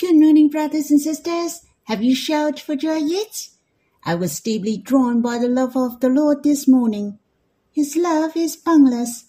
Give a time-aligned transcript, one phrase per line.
[0.00, 1.60] Good morning, brothers and sisters.
[1.84, 3.50] Have you shouted for joy yet?
[4.04, 7.20] I was deeply drawn by the love of the Lord this morning.
[7.70, 9.26] His love is boundless.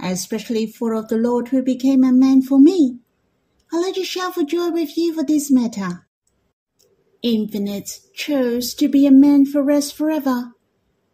[0.00, 2.98] I especially thought of the Lord who became a man for me.
[3.72, 6.08] I'd like to shout for joy with you for this matter.
[7.22, 10.52] Infinite chose to be a man for us forever.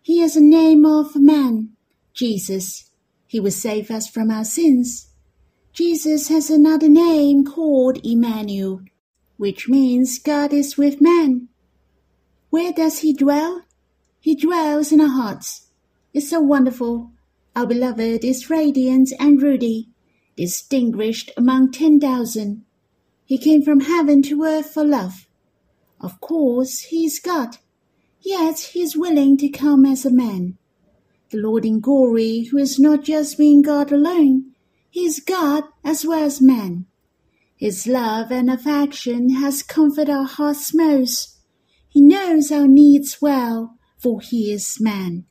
[0.01, 1.77] He has a name of man,
[2.15, 2.91] Jesus.
[3.27, 5.11] He will save us from our sins.
[5.75, 8.81] Jesus has another name called Emmanuel,
[9.37, 11.49] which means God is with man.
[12.51, 13.63] Where does he dwell?
[14.21, 15.69] He dwells in our hearts.
[16.13, 17.11] It's so wonderful.
[17.57, 19.89] Our beloved is radiant and ruddy,
[20.37, 22.65] distinguished among ten thousand.
[23.25, 25.27] He came from heaven to earth for love.
[26.01, 27.59] Of course, he is God,
[28.21, 30.59] yet he is willing to come as a man.
[31.31, 34.53] The Lord in glory, who is not just being God alone,
[34.91, 36.87] he is God as well as man.
[37.65, 41.39] His love and affection has comforted our hearts most.
[41.89, 45.25] He knows our needs well, for he is man.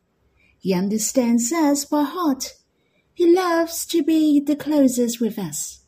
[0.57, 2.53] He understands us by heart.
[3.13, 5.83] He loves to be the closest with us.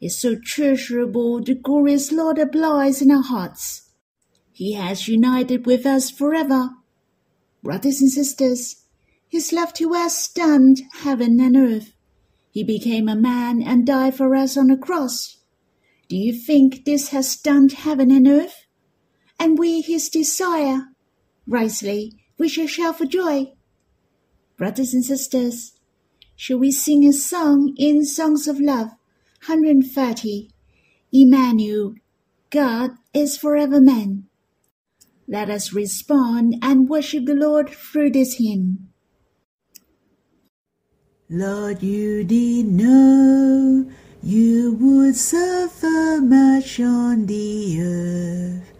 [0.00, 3.90] It's so treasurable the glorious Lord abides in our hearts.
[4.52, 6.70] He has united with us forever.
[7.64, 8.84] Brothers and sisters,
[9.26, 11.92] his love to us stunned heaven and earth.
[12.52, 15.32] He became a man and died for us on the cross.
[16.08, 18.66] Do you think this has stunned heaven and earth?
[19.38, 20.82] And we his desire.
[21.46, 23.52] Rightly, we shall shout for joy.
[24.56, 25.72] Brothers and sisters,
[26.36, 28.88] shall we sing a song in Songs of Love,
[29.46, 30.50] 130,
[31.12, 31.94] Emmanuel,
[32.50, 34.24] God is forever man.
[35.28, 38.88] Let us respond and worship the Lord through this hymn.
[41.28, 43.90] Lord, you did know
[44.26, 48.72] you would suffer much on the earth.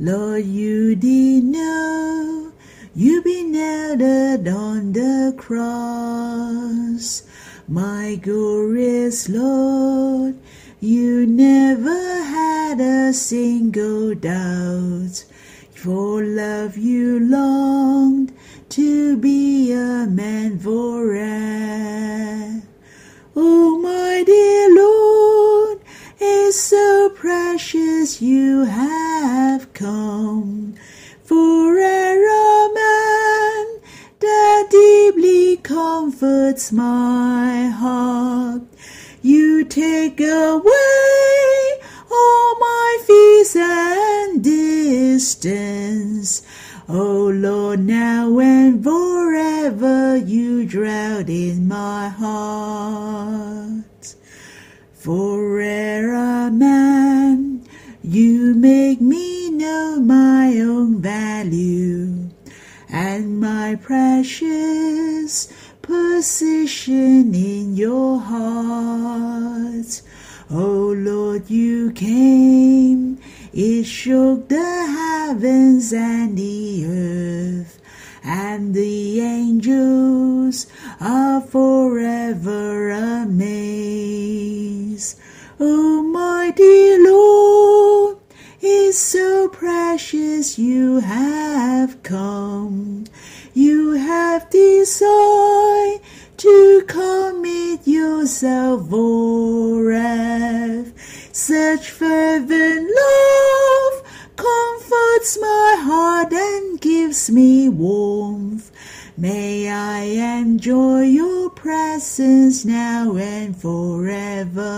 [0.00, 2.50] Lord, you did know
[2.96, 7.22] you'd be nailed on the cross.
[7.68, 10.36] My glorious Lord,
[10.80, 15.24] you never had a single doubt.
[15.76, 18.32] For love you longed
[18.70, 21.38] to be a man forever.
[23.40, 25.78] Oh, my dear Lord,
[26.18, 30.74] it's so precious you have come
[31.22, 33.80] for a man
[34.18, 38.62] that deeply comforts my heart.
[39.22, 46.42] You take away all my fears and distance.
[46.88, 52.77] Oh Lord, now and forever you dwell in my heart.
[64.18, 65.46] Precious
[65.80, 70.02] position in your heart.
[70.50, 73.20] Oh Lord, you came,
[73.52, 77.80] it shook the heavens and the earth,
[78.24, 80.66] and the angels
[81.00, 83.60] are forever amazed.
[85.60, 88.18] My dear Lord,
[88.60, 93.04] it's so precious you have come.
[93.58, 96.00] You have decided
[96.36, 100.92] to commit yourself forever.
[101.32, 104.02] Such fervent love
[104.36, 108.70] comforts my heart and gives me warmth.
[109.16, 110.02] May I
[110.38, 114.68] enjoy your presence now and forever.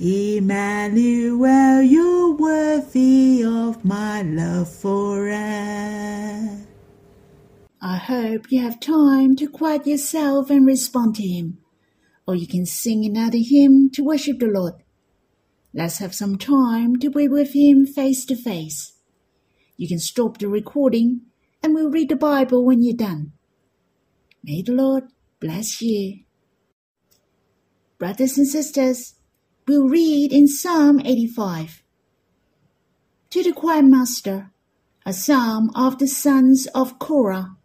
[0.00, 6.61] Emmanuel, you're worthy of my love forever.
[7.84, 11.58] I hope you have time to quiet yourself and respond to Him.
[12.28, 14.74] Or you can sing another hymn to worship the Lord.
[15.74, 18.92] Let's have some time to be with Him face to face.
[19.76, 21.22] You can stop the recording
[21.60, 23.32] and we'll read the Bible when you're done.
[24.44, 25.04] May the Lord
[25.40, 26.20] bless you.
[27.98, 29.16] Brothers and sisters,
[29.66, 31.82] we'll read in Psalm 85.
[33.30, 34.52] To the choir master,
[35.04, 37.56] a psalm of the sons of Korah.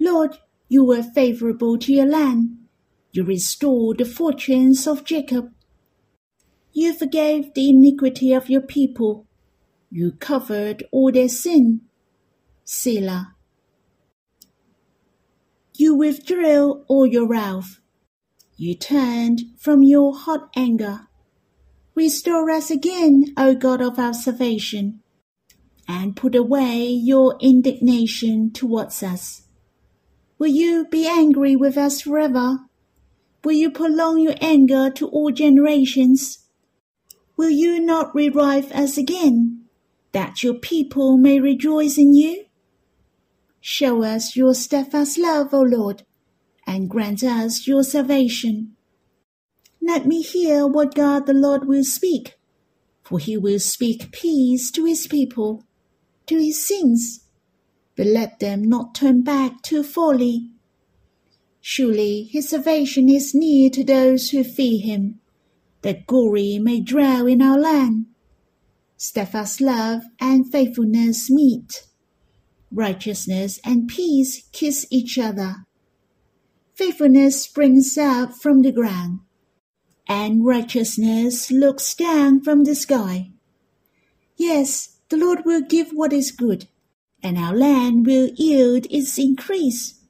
[0.00, 2.56] Lord, you were favorable to your land.
[3.10, 5.52] You restored the fortunes of Jacob.
[6.72, 9.26] You forgave the iniquity of your people.
[9.90, 11.80] You covered all their sin.
[12.64, 13.34] Selah.
[15.74, 17.80] You withdrew all your wrath.
[18.56, 21.06] You turned from your hot anger.
[21.94, 25.00] restore us again, O God of our salvation,
[25.88, 29.47] and put away your indignation towards us.
[30.38, 32.58] Will you be angry with us forever?
[33.44, 36.46] Will you prolong your anger to all generations?
[37.36, 39.64] Will you not revive us again,
[40.12, 42.44] that your people may rejoice in you?
[43.60, 46.04] Show us your steadfast love, O Lord,
[46.66, 48.76] and grant us your salvation.
[49.82, 52.34] Let me hear what God the Lord will speak,
[53.02, 55.64] for he will speak peace to his people,
[56.26, 57.24] to his saints,
[57.98, 60.52] but let them not turn back to folly.
[61.60, 65.20] Surely his salvation is near to those who fear him,
[65.82, 68.06] that glory may dwell in our land.
[68.96, 71.88] Steadfast love and faithfulness meet.
[72.70, 75.66] Righteousness and peace kiss each other.
[76.74, 79.18] Faithfulness springs up from the ground
[80.08, 83.30] and righteousness looks down from the sky.
[84.36, 86.68] Yes, the Lord will give what is good,
[87.22, 90.00] and our land will yield its increase.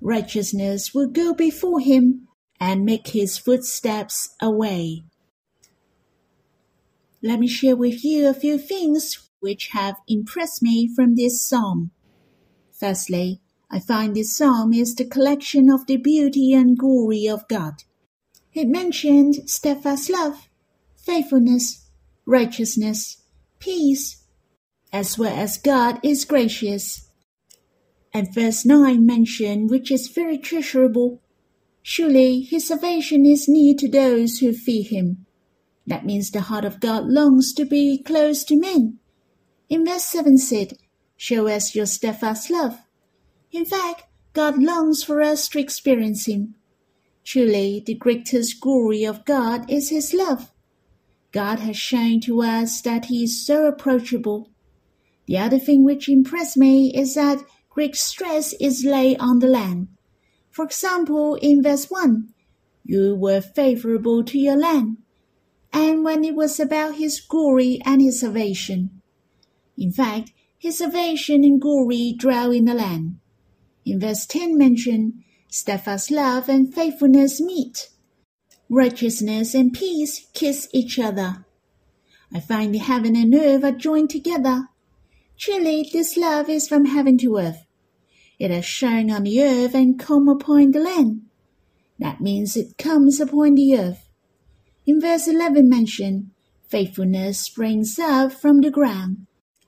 [0.00, 2.28] Righteousness will go before him
[2.60, 5.04] and make his footsteps a way.
[7.22, 11.90] Let me share with you a few things which have impressed me from this psalm.
[12.72, 13.40] Firstly,
[13.70, 17.84] I find this psalm is the collection of the beauty and glory of God.
[18.52, 20.48] It mentioned steadfast love,
[20.96, 21.88] faithfulness,
[22.26, 23.22] righteousness,
[23.58, 24.23] peace,
[24.94, 27.10] as well as God is gracious.
[28.12, 31.20] And verse 9 mentioned which is very treasurable.
[31.82, 35.26] Surely his salvation is near to those who fear him.
[35.84, 39.00] That means the heart of God longs to be close to men.
[39.68, 40.78] In verse 7 said,
[41.16, 42.78] Show us your steadfast love.
[43.50, 46.54] In fact, God longs for us to experience him.
[47.24, 50.52] Truly, the greatest glory of God is His love.
[51.32, 54.53] God has shown to us that He is so approachable.
[55.26, 59.88] The other thing which impressed me is that great stress is laid on the land.
[60.50, 62.28] For example, in verse 1,
[62.84, 64.98] you were favorable to your land,
[65.72, 69.02] and when it was about His glory and His salvation.
[69.76, 73.18] In fact, His salvation and glory dwell in the land.
[73.84, 77.90] In verse 10 mentioned, Steadfast love and faithfulness meet.
[78.68, 81.46] Righteousness and peace kiss each other.
[82.32, 84.68] I find the heaven and earth are joined together.
[85.38, 87.66] Truly, this love is from heaven to earth.
[88.38, 91.22] It has shone on the earth and come upon the land.
[91.98, 94.08] That means it comes upon the earth.
[94.86, 96.30] In verse 11 mentioned,
[96.68, 99.26] faithfulness springs up from the ground,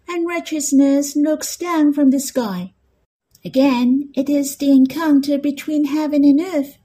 [0.08, 2.74] and righteousness looks down from the sky.
[3.44, 6.78] Again, it is the encounter between heaven and earth.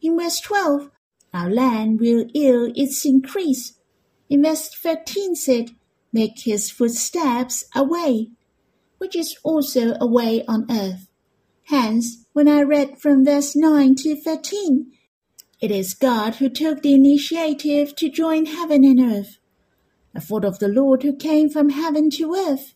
[0.00, 0.90] In verse 12,
[1.34, 3.78] our land will yield its increase.
[4.30, 5.70] In verse 13 said,
[6.12, 8.30] make his footsteps a way,
[8.98, 11.08] which is also a way on earth.
[11.64, 14.90] Hence, when I read from verse 9 to 13,
[15.60, 19.38] it is God who took the initiative to join heaven and earth.
[20.14, 22.74] A thought of the Lord who came from heaven to earth.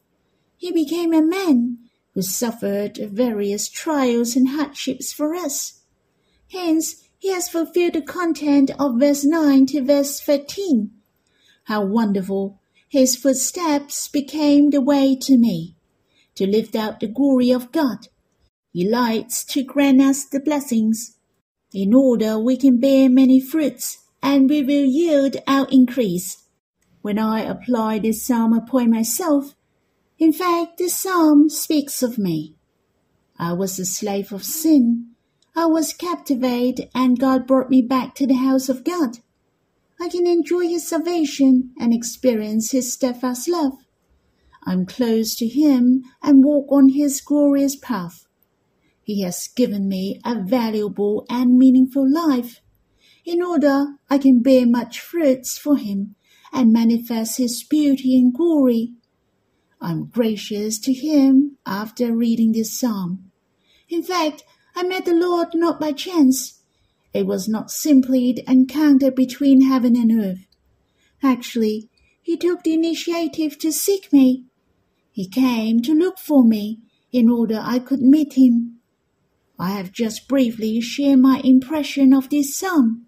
[0.56, 1.79] He became a man
[2.14, 5.81] who suffered various trials and hardships for us.
[6.50, 10.90] Hence, he has fulfilled the content of verse 9 to verse 13.
[11.64, 12.60] How wonderful!
[12.93, 15.77] His footsteps became the way to me,
[16.34, 18.08] to lift out the glory of God.
[18.70, 21.17] He lights to grant us the blessings,
[21.72, 26.44] in order we can bear many fruits, and we will yield our increase.
[27.01, 29.55] When I apply this psalm upon myself,
[30.19, 32.56] in fact, this psalm speaks of me.
[33.39, 35.13] I was a slave of sin.
[35.56, 39.20] I was captivated, and God brought me back to the house of God.
[40.03, 43.75] I can enjoy His salvation and experience His steadfast love.
[44.65, 48.27] I'm close to Him and walk on His glorious path.
[49.03, 52.61] He has given me a valuable and meaningful life,
[53.25, 56.17] in order I can bear much fruits for Him
[56.53, 58.94] and manifest His beauty and glory
[59.82, 63.32] I'm gracious to him after reading this psalm.
[63.89, 64.44] In fact,
[64.77, 66.61] I met the Lord not by chance.
[67.12, 70.46] It was not simply the encounter between heaven and earth.
[71.22, 71.88] Actually,
[72.22, 74.46] he took the initiative to seek me.
[75.10, 76.81] He came to look for me
[77.12, 78.78] in order I could meet him.
[79.58, 83.06] I have just briefly shared my impression of this psalm.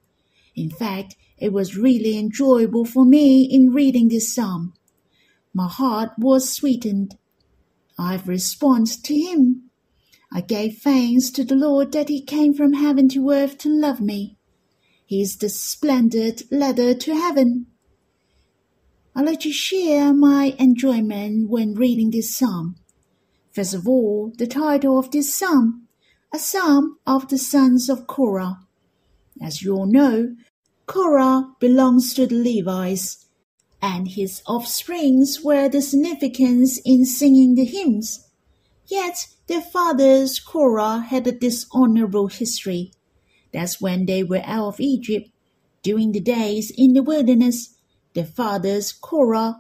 [0.55, 4.75] In fact, it was really enjoyable for me in reading this psalm.
[5.53, 7.17] My heart was sweetened.
[7.99, 9.64] I've responded to him.
[10.37, 14.01] I gave thanks to the Lord that he came from heaven to earth to love
[14.01, 14.37] me.
[15.07, 17.67] He is the splendid ladder to heaven.
[19.15, 22.75] I'd like to share my enjoyment when reading this psalm.
[23.53, 25.87] First of all, the title of this psalm,
[26.33, 28.59] a psalm of the sons of Korah.
[29.41, 30.35] As you all know,
[30.87, 33.27] Korah belongs to the Levites,
[33.81, 38.29] and his offsprings were the significance in singing the hymns.
[38.87, 42.93] Yet their fathers Korah had a dishonorable history.
[43.53, 45.31] That's when they were out of Egypt.
[45.83, 47.77] During the days in the wilderness,
[48.15, 49.57] their fathers Korah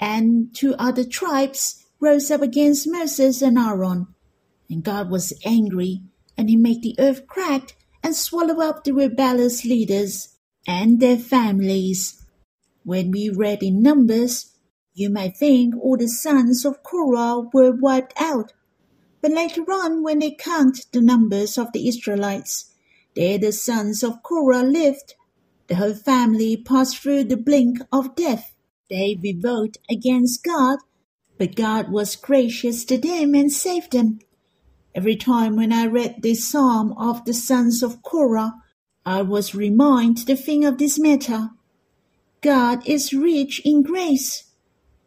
[0.00, 4.06] and two other tribes rose up against Moses and Aaron.
[4.70, 6.02] And God was angry,
[6.36, 10.36] and he made the earth crack and swallow up the rebellious leaders
[10.66, 12.24] and their families.
[12.84, 14.49] When we read in Numbers,
[14.94, 18.52] you might think all the sons of Korah were wiped out.
[19.20, 22.72] But later on, when they count the numbers of the Israelites,
[23.14, 25.14] there the sons of Korah lived.
[25.68, 28.54] The whole family passed through the blink of death.
[28.88, 30.78] They revolted against God,
[31.38, 34.18] but God was gracious to them and saved them.
[34.94, 38.54] Every time when I read this psalm of the sons of Korah,
[39.06, 41.50] I was reminded to think of this matter.
[42.40, 44.49] God is rich in grace.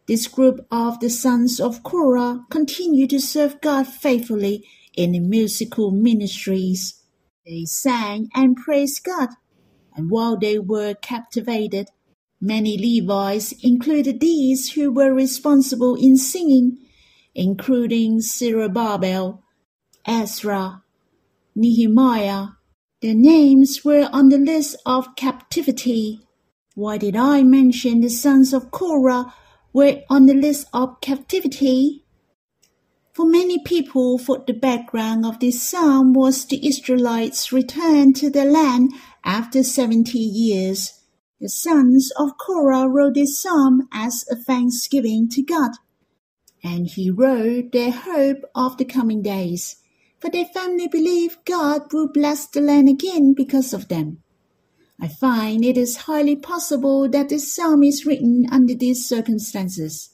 [0.06, 5.90] This group of the sons of Korah continued to serve God faithfully in the musical
[5.90, 7.02] ministries.
[7.46, 9.30] They sang and praised God,
[9.96, 11.88] and while they were captivated,
[12.38, 16.78] many Levites included these who were responsible in singing,
[17.34, 19.42] including Zerubbabel,
[20.06, 20.82] Ezra,
[21.54, 22.48] Nehemiah.
[23.00, 26.20] Their names were on the list of captivity.
[26.74, 29.32] Why did I mention the sons of Korah
[29.74, 32.06] were on the list of captivity?
[33.12, 38.50] For many people for the background of this psalm was the Israelites' return to their
[38.50, 41.02] land after 70 years.
[41.40, 45.72] The sons of Korah wrote this psalm as a thanksgiving to God,
[46.62, 49.76] and he wrote their hope of the coming days
[50.24, 54.22] for they firmly believed God would bless the land again because of them.
[55.00, 60.10] I find it is highly possible that this psalm is written under these circumstances.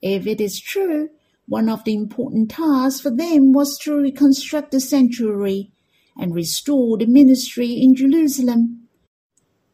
[0.00, 1.10] If it is true,
[1.46, 5.72] one of the important tasks for them was to reconstruct the sanctuary
[6.16, 8.88] and restore the ministry in Jerusalem.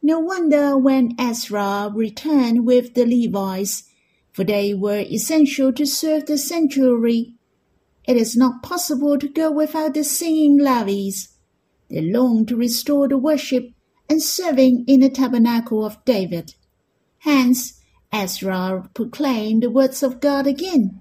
[0.02, 3.84] No wonder when Ezra returned with the Levites,
[4.32, 7.38] for they were essential to serve the sanctuary
[8.08, 11.28] it is not possible to go without the singing Levites.
[11.90, 13.72] They long to restore the worship
[14.08, 16.54] and serving in the tabernacle of David.
[17.18, 17.80] Hence,
[18.12, 21.00] Ezra proclaimed the words of God again.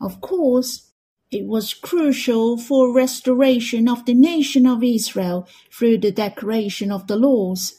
[0.00, 0.90] Of course,
[1.30, 7.16] it was crucial for restoration of the nation of Israel through the declaration of the
[7.16, 7.74] laws.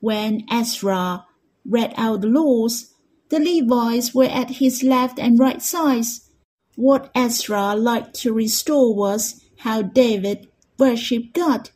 [0.00, 1.24] When Ezra
[1.64, 2.92] read out the laws,
[3.30, 6.28] the Levites were at his left and right sides
[6.78, 10.46] what Ezra liked to restore was how David
[10.78, 11.70] worshipped God.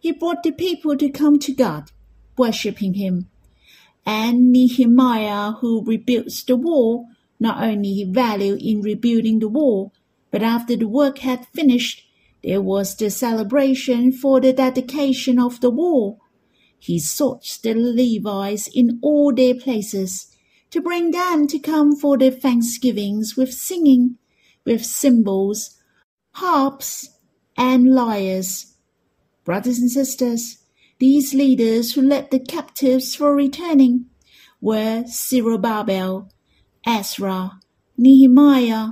[0.00, 1.90] He brought the people to come to God,
[2.36, 3.28] worshipping Him.
[4.04, 7.06] And Nehemiah, who rebuilt the wall,
[7.38, 9.92] not only valued in rebuilding the wall,
[10.30, 12.02] but after the work had finished,
[12.42, 16.18] there was the celebration for the dedication of the wall.
[16.78, 20.34] He sought the Levites in all their places
[20.70, 24.16] to bring them to come for the thanksgivings with singing
[24.64, 25.78] with cymbals,
[26.32, 27.10] harps,
[27.56, 28.69] and lyres.
[29.44, 30.58] Brothers and sisters,
[30.98, 34.06] these leaders who led the captives for returning
[34.60, 36.30] were Zerubbabel,
[36.86, 37.60] Ezra,
[37.96, 38.88] Nehemiah.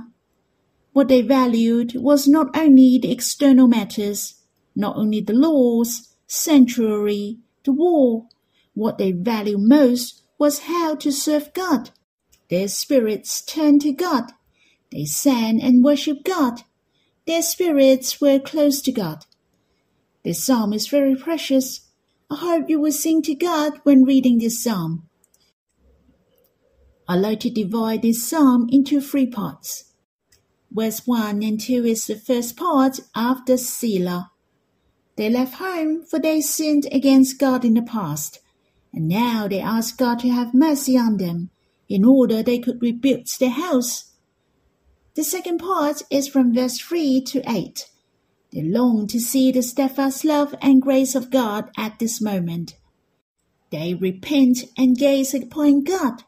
[0.93, 4.35] What they valued was not only the external matters,
[4.75, 8.27] not only the laws, sanctuary, the war.
[8.73, 11.91] What they valued most was how to serve God.
[12.49, 14.31] Their spirits turned to God
[14.91, 16.63] they sang and worshiped God.
[17.27, 19.25] Their spirits were close to God.
[20.23, 21.81] This psalm is very precious.
[22.29, 25.07] I hope you will sing to God when reading this psalm.
[27.07, 29.85] I like to divide this psalm into three parts.
[30.71, 34.31] Verse 1 and 2 is the first part after Selah.
[35.15, 38.39] They left home for they sinned against God in the past,
[38.93, 41.49] and now they ask God to have mercy on them
[41.87, 44.09] in order they could rebuild their house
[45.19, 47.89] the second part is from verse 3 to 8.
[48.51, 52.75] They long to see the steadfast love and grace of God at this moment.
[53.71, 56.23] They repent and gaze upon God.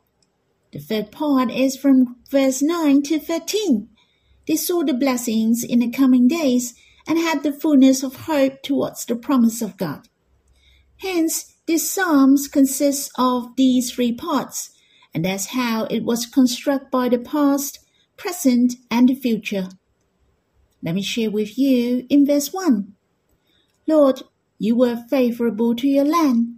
[0.72, 3.90] The third part is from verse 9 to 13.
[4.48, 6.76] They saw the blessings in the coming days
[7.08, 10.08] and had the fullness of hope towards the promise of God.
[10.98, 14.72] Hence, this Psalms consists of these three parts,
[15.14, 17.80] and that's how it was constructed by the past,
[18.18, 19.70] present, and the future.
[20.84, 22.94] Let me share with you in verse 1.
[23.88, 24.24] Lord,
[24.58, 26.56] you were favorable to your land.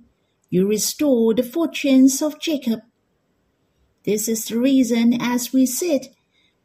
[0.49, 2.81] You restored the fortunes of Jacob.
[4.05, 6.07] This is the reason, as we said,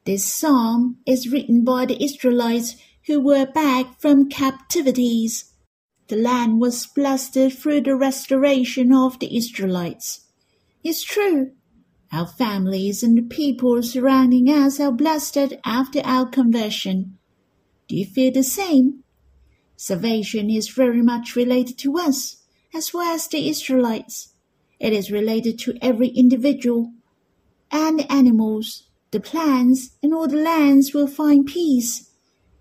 [0.05, 5.53] this psalm is written by the Israelites who were back from captivities.
[6.09, 10.27] The land was blessed through the restoration of the Israelites.
[10.83, 11.53] It's true,
[12.11, 17.18] our families and the people surrounding us are blessed after our conversion.
[17.88, 19.02] Do you feel the same?
[19.76, 22.42] Salvation is very much related to us,
[22.75, 24.35] as well as the Israelites.
[24.78, 26.92] It is related to every individual
[27.71, 32.11] and the animals, the plants, and all the lands will find peace.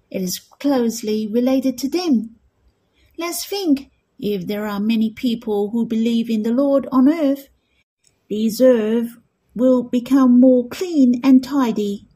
[0.10, 2.36] It is closely related to them.
[3.17, 7.50] Let's think if there are many people who believe in the Lord on earth,
[8.29, 9.17] these earth
[9.55, 12.07] will become more clean and tidy.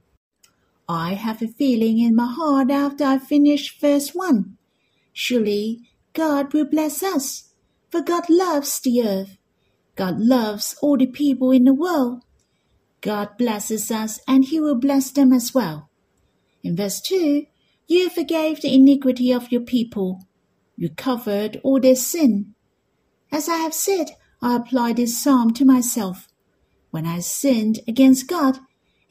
[0.92, 4.58] I have a feeling in my heart after I finish verse 1.
[5.14, 7.54] Surely God will bless us,
[7.90, 9.38] for God loves the earth.
[9.96, 12.24] God loves all the people in the world.
[13.00, 15.90] God blesses us and he will bless them as well.
[16.62, 17.46] In verse 2,
[17.88, 20.28] you forgave the iniquity of your people.
[20.76, 22.54] You covered all their sin.
[23.32, 26.28] As I have said, I apply this psalm to myself
[26.90, 28.60] when I sinned against God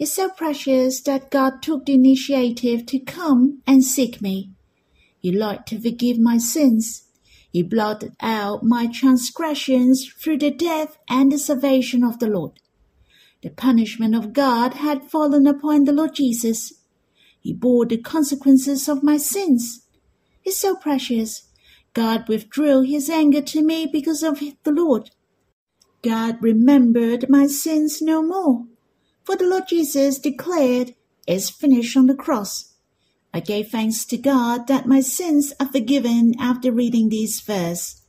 [0.00, 4.50] is so precious that God took the initiative to come and seek me.
[5.19, 7.04] He liked to forgive my sins.
[7.52, 12.52] He blotted out my transgressions through the death and the salvation of the Lord.
[13.42, 16.73] The punishment of God had fallen upon the Lord Jesus.
[17.38, 19.87] He bore the consequences of my sins.
[20.45, 21.47] It's so precious.
[21.92, 25.11] God withdrew his anger to me because of the Lord.
[26.02, 28.64] God remembered my sins no more.
[29.31, 32.73] For the Lord Jesus declared, It's finished on the cross.
[33.33, 38.03] I gave thanks to God that my sins are forgiven after reading these verse.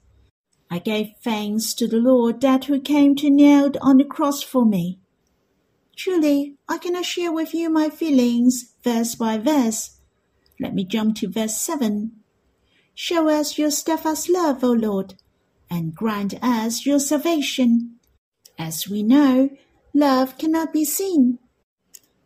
[0.71, 4.65] I gave thanks to the Lord that who came to kneel on the cross for
[4.65, 4.97] me.
[5.95, 9.99] Truly, I cannot share with you my feelings verse by verse.
[10.59, 12.13] Let me jump to verse 7.
[12.95, 15.13] Show us your steadfast love, O Lord,
[15.69, 17.99] and grant us your salvation.
[18.57, 19.51] As we know,
[19.93, 21.39] love cannot be seen.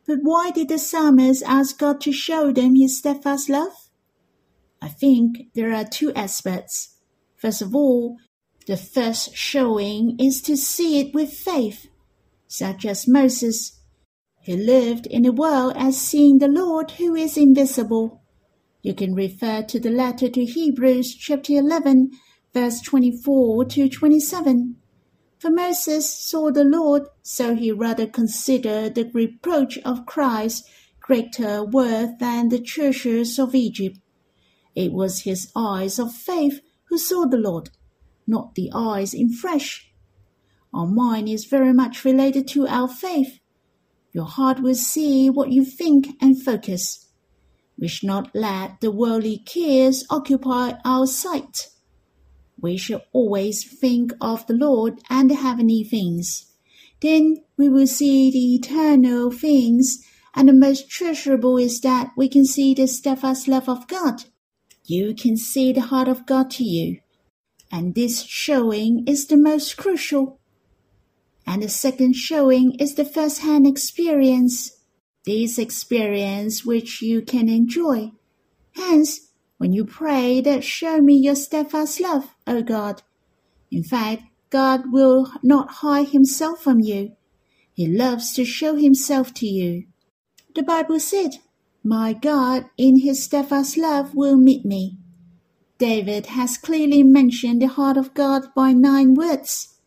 [0.08, 3.89] But why did the psalmist ask God to show them his steadfast love?
[4.82, 6.97] I think there are two aspects.
[7.36, 8.17] First of all,
[8.67, 11.88] the first showing is to see it with faith,
[12.47, 13.80] such as Moses,
[14.45, 18.21] who lived in the world as seeing the Lord who is invisible.
[18.84, 22.12] You can refer to the letter to Hebrews chapter 11
[22.56, 24.78] verse 24 to 27.
[25.37, 30.67] For Moses saw the Lord, so he rather considered the reproach of Christ
[30.99, 33.99] greater worth than the treasures of Egypt.
[34.75, 37.69] It was his eyes of faith who saw the Lord,
[38.25, 39.91] not the eyes in flesh.
[40.73, 43.39] Our mind is very much related to our faith.
[44.13, 47.09] Your heart will see what you think and focus.
[47.77, 51.69] We should not let the worldly cares occupy our sight
[52.59, 56.45] we should always think of the Lord and the heavenly things.
[57.01, 62.45] Then we will see the eternal things, and the most treasurable is that we can
[62.45, 64.23] see the steadfast love of God.
[64.85, 66.99] You can see the heart of God to you,
[67.71, 70.39] and this showing is the most crucial.
[71.47, 74.71] And the second showing is the first hand experience.
[75.25, 78.11] This experience which you can enjoy.
[78.75, 83.03] Hence, when you pray that show me your steadfast love, O God.
[83.71, 87.13] In fact, God will not hide himself from you.
[87.73, 89.85] He loves to show himself to you.
[90.55, 91.37] The Bible said,
[91.83, 94.97] My God in his steadfast love will meet me.
[95.77, 99.77] David has clearly mentioned the heart of God by nine words.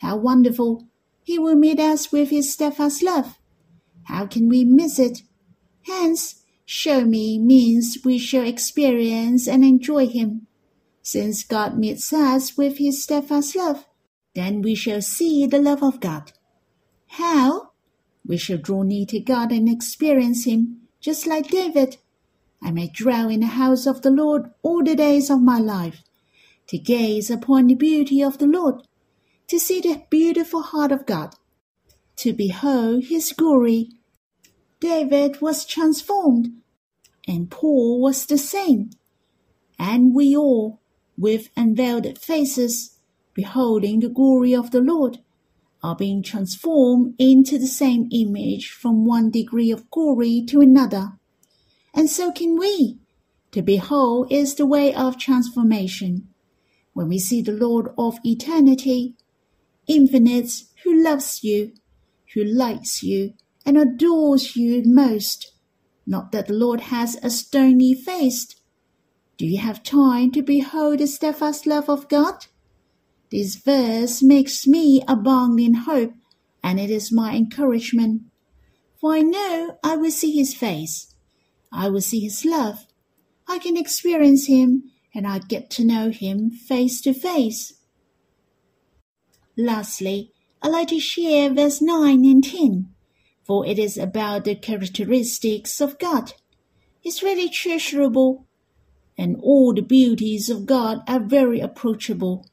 [0.00, 0.86] How wonderful!
[1.22, 3.38] He will meet us with his steadfast love.
[4.04, 5.22] How can we miss it?
[5.82, 10.46] Hence, Show me means we shall experience and enjoy Him.
[11.02, 13.86] Since God meets us with His steadfast love,
[14.34, 16.32] then we shall see the love of God.
[17.08, 17.72] How?
[18.26, 21.98] We shall draw near to God and experience Him, just like David.
[22.62, 26.02] I may dwell in the house of the Lord all the days of my life,
[26.68, 28.76] to gaze upon the beauty of the Lord,
[29.48, 31.34] to see the beautiful heart of God,
[32.16, 33.90] to behold His glory
[34.84, 36.52] David was transformed,
[37.26, 38.90] and Paul was the same.
[39.78, 40.82] And we all,
[41.16, 42.98] with unveiled faces,
[43.32, 45.20] beholding the glory of the Lord,
[45.82, 51.14] are being transformed into the same image from one degree of glory to another.
[51.94, 52.98] And so can we.
[53.52, 56.28] To behold is the way of transformation.
[56.92, 59.14] When we see the Lord of eternity,
[59.86, 60.50] infinite,
[60.82, 61.72] who loves you,
[62.34, 63.32] who likes you,
[63.66, 65.52] and adores you most,
[66.06, 68.54] not that the Lord has a stony face.
[69.36, 72.46] Do you have time to behold the steadfast love of God?
[73.30, 76.12] This verse makes me abound in hope,
[76.62, 78.22] and it is my encouragement.
[79.00, 81.14] For I know I will see his face.
[81.72, 82.86] I will see his love.
[83.48, 87.72] I can experience him, and I get to know him face to face.
[89.56, 92.93] Lastly, I'd like to share verse 9 and 10,
[93.44, 96.32] for it is about the characteristics of God.
[97.02, 98.46] It's really treasurable,
[99.16, 102.46] and all the beauties of God are very approachable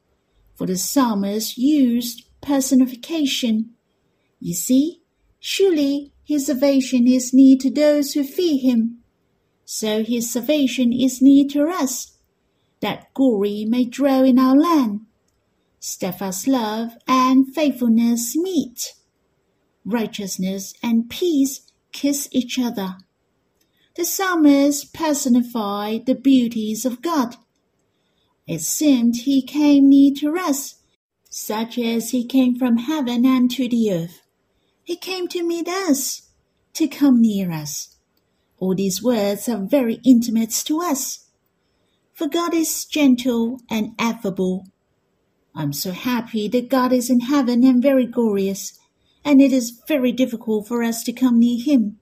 [0.54, 3.70] for the psalmist used personification.
[4.38, 5.00] You see,
[5.40, 8.98] surely his salvation is near to those who fear him.
[9.64, 12.18] So his salvation is near to us,
[12.80, 15.00] that glory may dwell in our land.
[15.80, 18.92] Steadfast love and faithfulness meet.
[19.84, 22.96] Righteousness and peace kiss each other.
[23.96, 27.36] The psalmist personified the beauties of God
[28.46, 30.80] it seemed he came near to us,
[31.30, 34.20] such as he came from heaven and to the earth.
[34.82, 36.28] He came to meet us,
[36.74, 37.96] to come near us.
[38.58, 41.28] All these words are very intimate to us.
[42.12, 44.66] For God is gentle and affable.
[45.54, 48.78] I'm so happy that God is in heaven and very glorious,
[49.24, 51.98] and it is very difficult for us to come near him.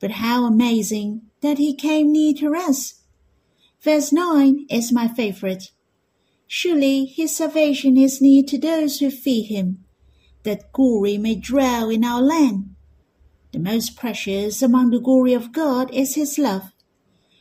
[0.00, 3.04] But how amazing that he came near to us
[3.84, 5.70] Verse 9 is my favorite.
[6.46, 9.84] Surely his salvation is near to those who fear him,
[10.42, 12.74] that glory may dwell in our land.
[13.52, 16.72] The most precious among the glory of God is his love.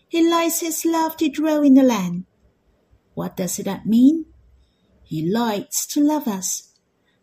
[0.10, 2.26] He likes his love to dwell in the land.
[3.14, 4.26] What does that mean?
[5.02, 6.73] He likes to love us.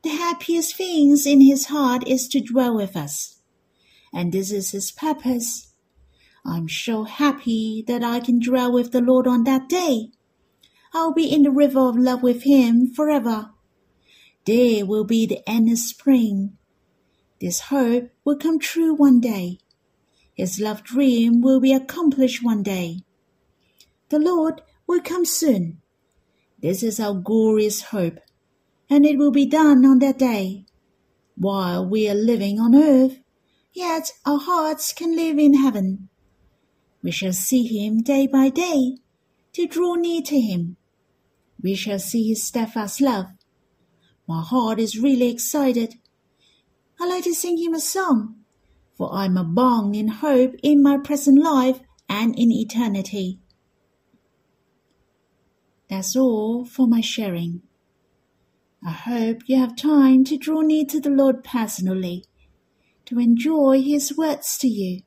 [0.03, 3.41] The happiest things in his heart is to dwell with us.
[4.13, 5.73] And this is his purpose.
[6.45, 10.11] I'm so happy that I can dwell with the Lord on that day.
[10.93, 13.51] I'll be in the river of love with Him forever.
[14.45, 16.57] There will be the endless spring.
[17.41, 19.59] This hope will come true one day.
[20.35, 23.05] His love dream will be accomplished one day.
[24.09, 25.81] The Lord will come soon.
[26.61, 28.19] This is our glorious hope,
[28.91, 30.67] and it will be done on that day.
[31.37, 33.21] While we are living on earth,
[33.73, 36.09] yet our hearts can live in heaven.
[37.03, 38.99] We shall see him day by day
[39.53, 40.77] to draw near to him.
[41.63, 43.27] We shall see his steadfast love.
[44.27, 45.95] My heart is really excited.
[47.01, 48.41] I like to sing him a song,
[48.97, 53.39] for I'm abound in hope in my present life and in eternity.
[55.89, 57.63] That's all for my sharing.
[58.85, 62.25] I hope you have time to draw near to the Lord personally,
[63.05, 65.03] to enjoy His words to you.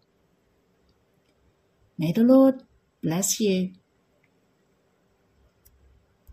[1.98, 2.64] May the Lord
[3.02, 3.74] bless you.